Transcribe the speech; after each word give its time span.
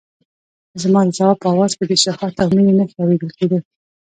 زما 0.81 1.01
د 1.05 1.09
ځواب 1.17 1.37
په 1.41 1.47
آواز 1.53 1.71
کې 1.77 1.85
د 1.87 1.93
شهوت 2.03 2.35
او 2.41 2.47
مينې 2.55 2.73
نښې 2.77 2.97
اورېدل 3.01 3.31
کېدې. 3.37 3.59